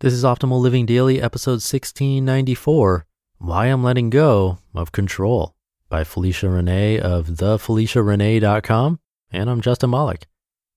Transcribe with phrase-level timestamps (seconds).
[0.00, 3.06] This is Optimal Living Daily, episode 1694
[3.38, 5.54] Why I'm Letting Go of Control
[5.88, 9.00] by Felicia Renee of thefeliciarenee.com.
[9.30, 10.26] And I'm Justin Malik.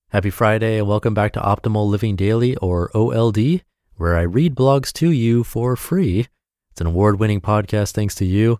[0.08, 3.60] Happy Friday and welcome back to Optimal Living Daily or OLD,
[3.96, 6.26] where I read blogs to you for free.
[6.70, 8.58] It's an award winning podcast thanks to you.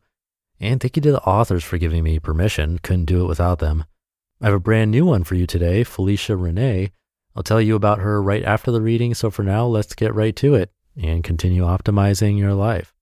[0.60, 2.80] And thank you to the authors for giving me permission.
[2.80, 3.86] Couldn't do it without them.
[4.42, 6.90] I have a brand new one for you today, Felicia Renee
[7.40, 9.14] I'll tell you about her right after the reading.
[9.14, 12.92] So for now, let's get right to it and continue optimizing your life.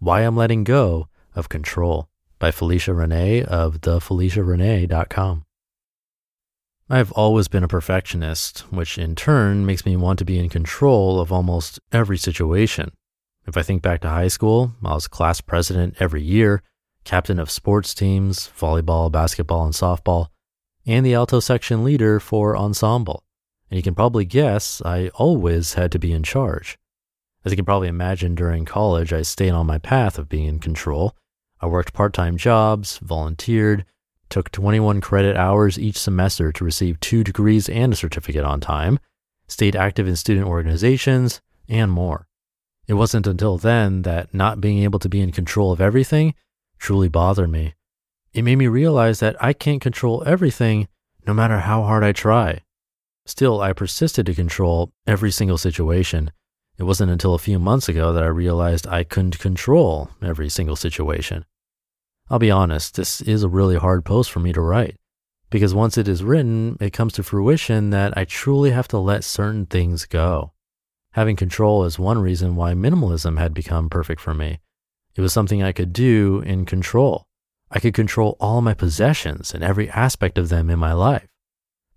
[0.00, 1.06] Why I'm Letting Go
[1.36, 2.08] of Control
[2.40, 5.44] by Felicia Renee of thefeliciarenee.com.
[6.90, 11.20] I've always been a perfectionist, which in turn makes me want to be in control
[11.20, 12.90] of almost every situation.
[13.46, 16.64] If I think back to high school, I was class president every year
[17.06, 20.26] captain of sports teams, volleyball, basketball, and softball,
[20.84, 23.24] and the alto section leader for ensemble.
[23.70, 26.76] And you can probably guess I always had to be in charge.
[27.44, 30.58] As you can probably imagine, during college, I stayed on my path of being in
[30.58, 31.16] control.
[31.60, 33.84] I worked part time jobs, volunteered,
[34.28, 38.98] took 21 credit hours each semester to receive two degrees and a certificate on time,
[39.46, 42.26] stayed active in student organizations, and more.
[42.88, 46.34] It wasn't until then that not being able to be in control of everything
[46.78, 47.74] truly bothered me.
[48.32, 50.88] It made me realize that I can't control everything
[51.26, 52.60] no matter how hard I try.
[53.24, 56.30] Still, I persisted to control every single situation.
[56.78, 60.76] It wasn't until a few months ago that I realized I couldn't control every single
[60.76, 61.44] situation.
[62.28, 64.96] I'll be honest, this is a really hard post for me to write
[65.50, 69.24] because once it is written, it comes to fruition that I truly have to let
[69.24, 70.52] certain things go.
[71.12, 74.58] Having control is one reason why minimalism had become perfect for me.
[75.16, 77.26] It was something I could do in control.
[77.70, 81.26] I could control all my possessions and every aspect of them in my life.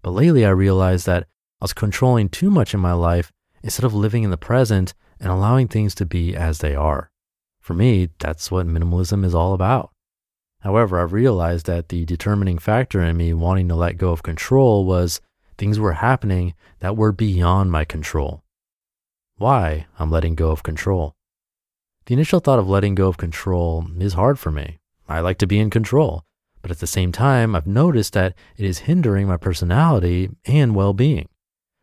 [0.02, 1.24] But lately I realized that
[1.62, 3.32] I was controlling too much in my life
[3.62, 7.12] instead of living in the present and allowing things to be as they are.
[7.60, 9.92] For me, that's what minimalism is all about.
[10.62, 14.86] However, I've realized that the determining factor in me wanting to let go of control
[14.86, 15.20] was
[15.58, 18.44] things were happening that were beyond my control.
[19.38, 21.16] Why I'm letting go of control.
[22.10, 24.80] The initial thought of letting go of control is hard for me.
[25.08, 26.24] I like to be in control,
[26.64, 30.94] but at the same time, I've noticed that it is hindering my personality and well
[30.94, 31.30] being.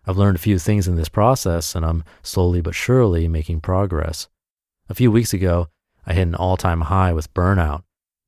[0.04, 4.26] I've learned a few things in this process, and I'm slowly but surely making progress.
[4.88, 5.68] A few weeks ago,
[6.04, 7.84] I hit an all time high with burnout.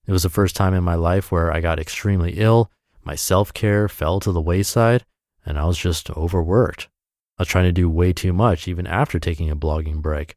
[0.06, 2.70] It was the first time in my life where I got extremely ill,
[3.02, 5.04] my self care fell to the wayside,
[5.44, 6.88] and I was just overworked.
[7.38, 10.36] I was trying to do way too much even after taking a blogging break.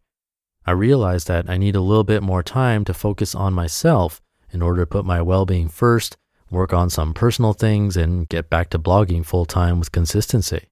[0.65, 4.61] I realized that I need a little bit more time to focus on myself in
[4.61, 6.17] order to put my well being first,
[6.49, 10.67] work on some personal things, and get back to blogging full time with consistency.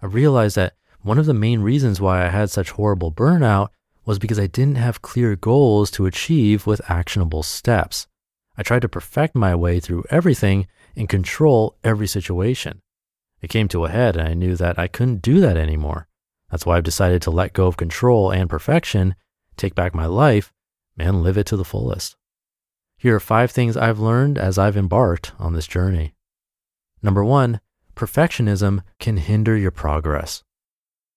[0.00, 3.68] I realized that one of the main reasons why I had such horrible burnout
[4.04, 8.06] was because I didn't have clear goals to achieve with actionable steps.
[8.56, 12.80] I tried to perfect my way through everything and control every situation.
[13.40, 16.07] It came to a head, and I knew that I couldn't do that anymore.
[16.50, 19.14] That's why I've decided to let go of control and perfection,
[19.56, 20.52] take back my life,
[20.98, 22.16] and live it to the fullest.
[22.96, 26.14] Here are five things I've learned as I've embarked on this journey.
[27.02, 27.60] Number one,
[27.94, 30.42] perfectionism can hinder your progress.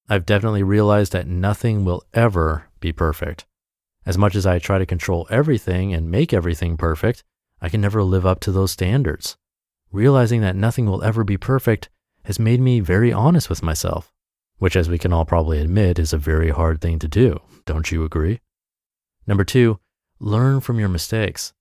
[0.10, 3.46] I've definitely realized that nothing will ever be perfect.
[4.06, 7.24] As much as I try to control everything and make everything perfect,
[7.62, 9.38] I can never live up to those standards.
[9.92, 11.90] Realizing that nothing will ever be perfect
[12.26, 14.12] has made me very honest with myself
[14.62, 17.42] which, as we can all probably admit, is a very hard thing to do.
[17.66, 18.42] Don't you agree?
[19.26, 19.80] Number two,
[20.20, 21.52] learn from your mistakes.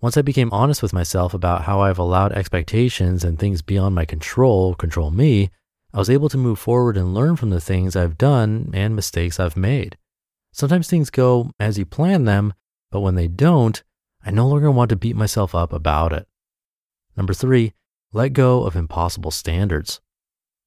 [0.00, 4.04] Once I became honest with myself about how I've allowed expectations and things beyond my
[4.04, 5.50] control control me,
[5.92, 9.40] I was able to move forward and learn from the things I've done and mistakes
[9.40, 9.98] I've made.
[10.52, 12.54] Sometimes things go as you plan them,
[12.92, 13.82] but when they don't,
[14.24, 16.28] I no longer want to beat myself up about it.
[17.16, 17.72] Number three,
[18.12, 20.00] let go of impossible standards.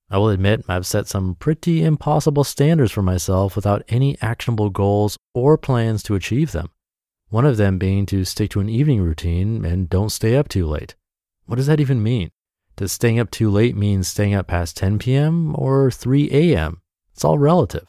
[0.09, 5.17] I will admit I've set some pretty impossible standards for myself without any actionable goals
[5.33, 6.69] or plans to achieve them.
[7.29, 10.67] One of them being to stick to an evening routine and don't stay up too
[10.67, 10.95] late.
[11.45, 12.29] What does that even mean?
[12.75, 15.55] Does staying up too late mean staying up past 10 p.m.
[15.57, 16.81] or 3 a.m.?
[17.13, 17.87] It's all relative.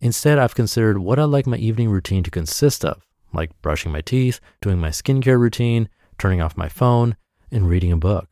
[0.00, 4.02] Instead, I've considered what I'd like my evening routine to consist of, like brushing my
[4.02, 5.88] teeth, doing my skincare routine,
[6.18, 7.16] turning off my phone,
[7.50, 8.28] and reading a book.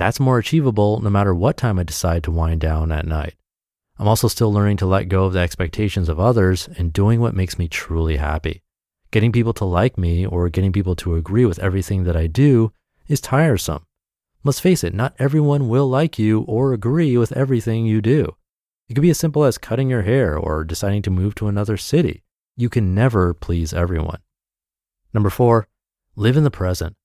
[0.00, 3.34] That's more achievable no matter what time I decide to wind down at night.
[3.98, 7.34] I'm also still learning to let go of the expectations of others and doing what
[7.34, 8.62] makes me truly happy.
[9.10, 12.72] Getting people to like me or getting people to agree with everything that I do
[13.08, 13.84] is tiresome.
[14.42, 18.36] Let's face it, not everyone will like you or agree with everything you do.
[18.88, 21.76] It could be as simple as cutting your hair or deciding to move to another
[21.76, 22.22] city.
[22.56, 24.22] You can never please everyone.
[25.12, 25.68] Number four,
[26.16, 26.96] live in the present.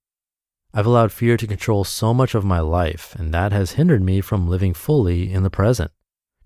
[0.77, 4.19] I've allowed fear to control so much of my life, and that has hindered me
[4.19, 5.89] from living fully in the present.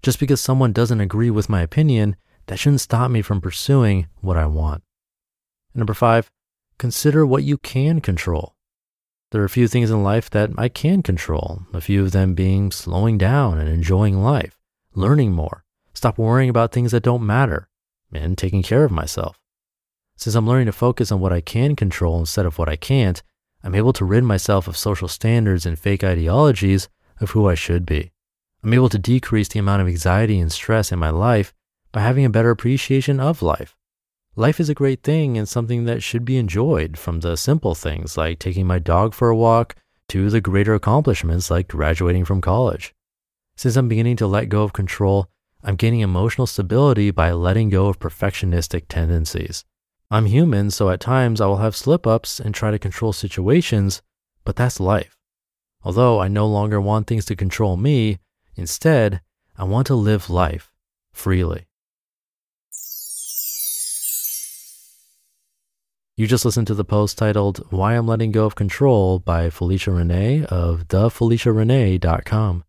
[0.04, 2.16] Just because someone doesn't agree with my opinion,
[2.46, 4.84] that shouldn't stop me from pursuing what I want.
[5.74, 6.30] Number five,
[6.78, 8.54] consider what you can control.
[9.31, 12.36] There are a few things in life that I can control, a few of them
[12.36, 14.60] being slowing down and enjoying life,
[14.94, 15.64] learning more,
[15.96, 17.68] stop worrying about things that don't matter,
[18.14, 19.40] and taking care of myself.
[20.18, 23.24] Since I'm learning to focus on what I can control instead of what I can't,
[23.64, 26.88] I'm able to rid myself of social standards and fake ideologies
[27.20, 28.12] of who I should be.
[28.64, 31.54] I'm able to decrease the amount of anxiety and stress in my life
[31.92, 33.76] by having a better appreciation of life.
[34.36, 38.16] Life is a great thing and something that should be enjoyed from the simple things
[38.16, 39.76] like taking my dog for a walk
[40.10, 42.94] to the greater accomplishments like graduating from college.
[43.58, 45.28] Since I'm beginning to let go of control,
[45.64, 49.66] I'm gaining emotional stability by letting go of perfectionistic tendencies.
[50.12, 54.02] I'm human, so at times I will have slip ups and try to control situations,
[54.44, 55.16] but that's life.
[55.84, 58.18] Although I no longer want things to control me,
[58.56, 59.22] instead,
[59.56, 60.72] I want to live life
[61.14, 61.68] freely.
[66.18, 69.92] You just listened to the post titled Why I'm Letting Go of Control by Felicia
[69.92, 72.64] Renee of thefeliciarenee.com.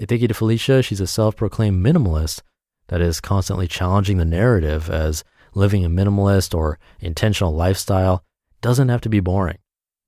[0.00, 0.82] A thank you to Felicia.
[0.82, 2.42] She's a self proclaimed minimalist
[2.88, 8.24] that is constantly challenging the narrative as living a minimalist or intentional lifestyle
[8.60, 9.58] doesn't have to be boring.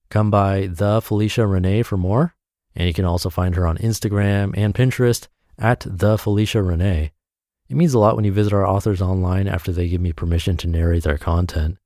[0.08, 2.34] Come by the Felicia Renee for more,
[2.74, 5.28] and you can also find her on Instagram and Pinterest
[5.58, 7.12] at the Felicia Renee.
[7.68, 10.56] It means a lot when you visit our authors online after they give me permission
[10.58, 11.78] to narrate their content.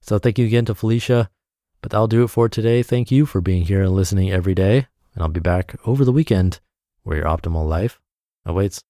[0.00, 1.28] So thank you again to Felicia.
[1.82, 2.82] But that'll do it for today.
[2.82, 4.86] Thank you for being here and listening every day.
[5.14, 6.60] And I'll be back over the weekend
[7.02, 8.00] where your optimal life
[8.44, 8.82] awaits.